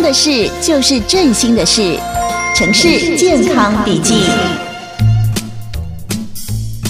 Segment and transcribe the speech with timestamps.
[0.00, 1.98] 康的事就是振兴的事，
[2.56, 4.22] 城市健康笔记。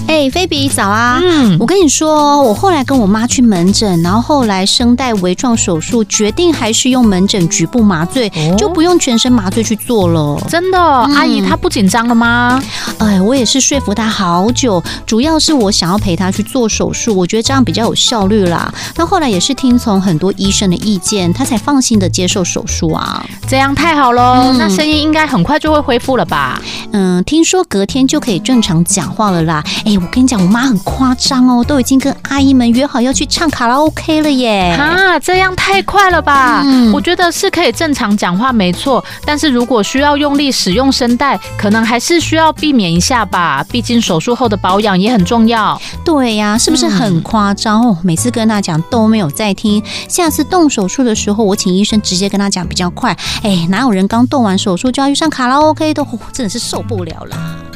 [0.06, 1.20] 哎，菲比早啊！
[1.20, 10.40] 嗯，我跟你说，我后来跟我妈去门诊，然后后来声带微创手术，决定还是用门诊局部麻醉，哦、就不用全身麻醉去做了。
[10.48, 12.62] 真的，嗯、阿姨她不紧张了吗？
[13.00, 18.72] 哎，我也是说服他好久，主要是我想要陪他去做手术，我觉得这样比较有效率啦。
[18.96, 23.24] 那后来也是听从很多医生的意见，他才放心的接受手术啊。
[23.46, 26.60] 这样太好喽，嗯、那声音应该很快就会恢复了吧？
[26.92, 29.62] 嗯，听说隔天就可以正常讲话了啦。
[29.84, 29.96] 哎。
[30.00, 34.74] 我跟你讲，我妈很夸张哦，都已经跟阿姨们约好要去唱卡拉 OK 了耶！
[34.78, 36.62] 啊，这样太快了吧？
[36.64, 43.64] 嗯，我觉得是可以正常讲话没错，但是如果需要用力使用声带，可能还是需要避免一下吧。
[43.70, 45.80] 毕竟手术后的保养也很重要。
[46.04, 47.96] 对呀，是不是很夸张哦？
[48.02, 53.16] 每次跟他讲都没有在听，下次动手术的时候，我请医生直接跟他讲比较快。
[53.42, 56.04] 哎，哪有人刚动完手术就要去上卡拉 OK 的？
[56.32, 57.69] 真的是受不了了。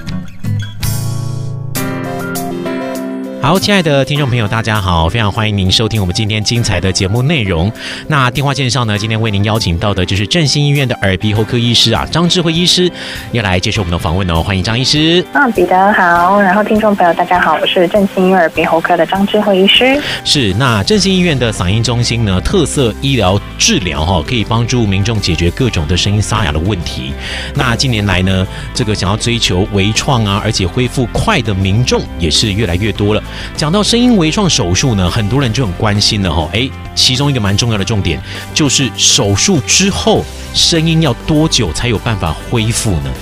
[3.44, 7.70] 好，亲爱的听众朋友，大家好，非常欢迎您收听我们今天精彩的节目内容。
[8.08, 12.90] 那电话线上呢，今天为您邀请到的就是振兴医院的耳鼻喉科医师啊，张智慧医师
[13.32, 15.22] 要来接受我们的访问哦，欢迎张医师。
[15.34, 20.00] 嗯，彼得好，然后听众朋友大家好，我是振兴耳鼻喉科的张智慧医师。
[20.24, 27.12] 是，那振兴医院的嗓音中心呢，特色医疗治疗哈，可以帮助民众解决各种的声音沙哑的问题。
[27.54, 33.22] 那近年来呢，这个想要追求微创啊，而且恢复快的民众也是越来越多了。
[33.56, 36.48] 讲到声音微创手术呢，很多人就很关心了哈。
[36.52, 38.20] 诶，其中一个蛮重要的重点
[38.52, 43.12] 就是手术之后声音要多久才有办法恢复呢？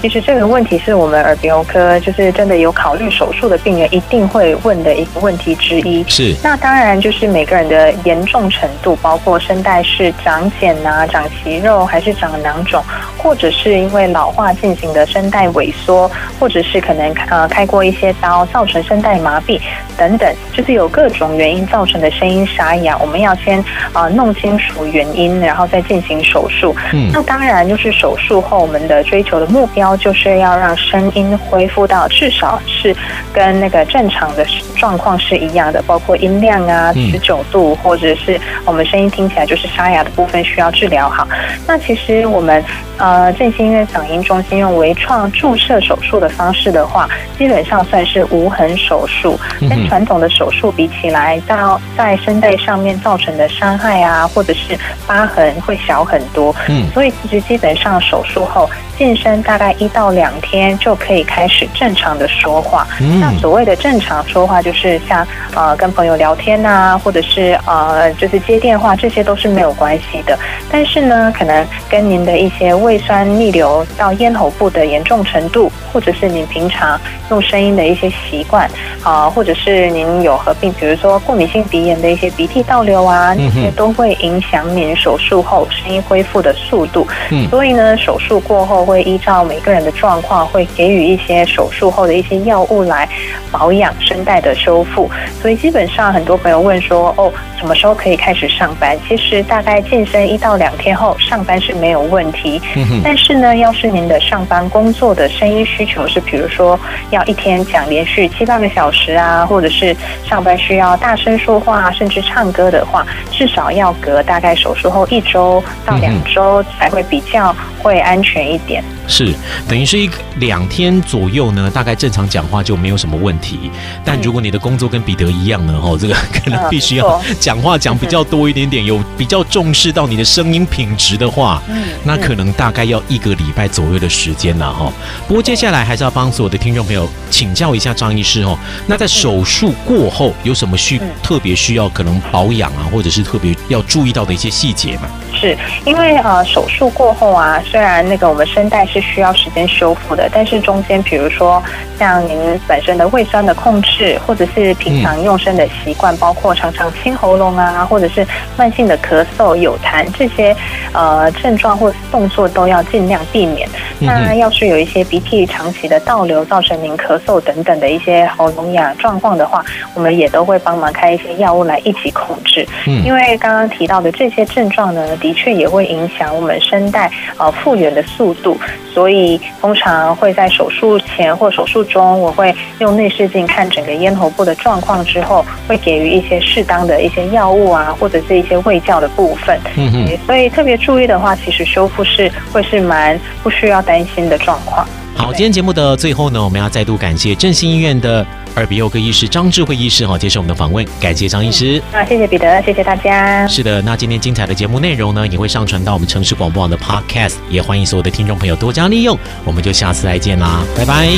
[0.00, 6.02] 其实这个问题是我们耳鼻喉科就是真的有考虑手术的病人一定会问的一个问题之一。
[6.08, 6.34] 是。
[6.42, 12.82] 那当然就是每个人的严重程度，包括声带是长茧啊、长息肉，还是长囊肿，
[13.18, 19.59] 或者是因为老化进行的声带萎缩，或者是可能呃开过一些刀造成声带麻痹。
[19.96, 23.58] 等等，就是有各种原因造成的声音沙哑，我们要先
[23.92, 26.74] 啊、呃、弄清楚原因，然后再进行手术。
[26.92, 32.94] 嗯，那当然就是手术后，我们的追求的目标就是要让声音恢复到至少是
[33.32, 34.44] 跟那个正常的
[34.76, 41.26] 状况是一样的，包括音量啊、持久度，或者是我们声音听起来就是沙哑的部分需要治疗好。
[41.66, 42.62] 那其实我们
[42.98, 49.38] 呃振兴医院嗓音中心用微创注射手术的方式的话，基本上算是无痕手术。
[49.60, 56.54] 跟传统的手术比起来，到在声带上面造成的伤害啊，或者是疤痕会小很多。
[56.68, 58.68] 嗯，所以其实基本上手术后
[58.98, 62.86] 健身大概一到两天就可以开始正常的说话。
[63.00, 70.38] 嗯，那所谓的正常说话，就是像呃跟朋友聊天啊，或者是呃就是接电话，这些都是没有关系的。
[70.70, 78.68] 但是呢，可能跟您的一些胃酸逆流到咽喉部的严重程度，或者是您平常用声音的一些习惯
[79.02, 87.06] 啊，或者是您有合并，比如说过敏性鼻炎的一些鼻涕倒流啊，这些都会影响您手术后声音恢复的速度。
[87.30, 93.08] 嗯，所以呢，手术过后会依照每个人的状况，会给予一些手术后的一些药物来
[93.50, 95.10] 保养声带的修复。
[95.40, 98.98] 所以基本上很多朋友问说，哦，什么时候可以开始上班？
[99.08, 102.60] 其实大概健身一到两天后上班是没有问题。
[102.76, 106.78] 嗯，但是呢，要是您的上班工作的声音需求是，比如说
[107.10, 109.94] 要一天讲连续七八个小时啊，或者是
[110.24, 118.82] 上班需要大声说话，甚至唱歌的话，至少要隔大概手术后一周到两周才会比较会安全一点。
[119.10, 119.34] 是，
[119.68, 123.68] 等于是一两天左右呢，大概正常讲话就没有什么问题。
[124.04, 131.60] 但如果你的工作跟彼得一样呢，哦，这个可能必须要讲话讲比较多一点点，有比较重视到你的声音品质的话，
[132.04, 134.92] 那可能大概要一个礼拜左右的时间了哈。
[135.26, 138.56] 不过接下来还是要帮所有的听众朋友请教一下张医师哦，
[138.86, 145.08] 那在手术过后有什么需特别需要可能保养啊，或者是特别要注意到的一些细节吗？
[145.34, 151.62] 是因为呃手术过后啊，虽然那个我们声带是需要时间修复的，但是中间比如说
[151.98, 158.26] 像您本身的胃酸的控制，或者是平常用声的习惯，包括常常清喉咙啊，或者是
[158.56, 160.54] 慢性的咳嗽、有痰这些
[160.92, 163.68] 呃症状或动作都要尽量避免。
[163.98, 169.64] 那要是有一些鼻涕长期的倒流，造成您咳嗽等等的一些喉咙哑状况的话，
[169.94, 172.66] 我们也都会帮忙开一些药物来一起控制。
[172.86, 178.58] 嗯，因为刚刚提到的这些症状呢，的确也会影响我们声带呃复原的速度。
[178.92, 189.58] 所以通常会在手术前或手术中，我会用内视镜看整个咽喉部的状况之后，会给予一些适当的一些药物啊，或者是一些胃教的部分。
[189.76, 190.18] 嗯哼。
[190.26, 194.86] 所以特别注意的话，其实修复是会是蛮不需要担心的状况。
[195.16, 198.24] 好，今天节目的最后呢，我们要再度感谢振兴医院的
[198.56, 201.80] 耳鼻喉科医师张智慧医师哈，接受我们的访问，感谢张医师。
[201.92, 203.46] 啊，谢谢彼得，谢谢大家。
[203.46, 209.18] 是的，那今天精彩的节目内容呢，也会上传到我们城市广播网的 Podcast，也欢迎所有的听众朋友多加利用。
[209.44, 211.08] 我们就下次再见啦，拜拜。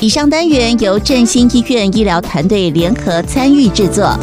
[0.00, 4.14] 以上单元由振兴医院医疗团队联合参与制作。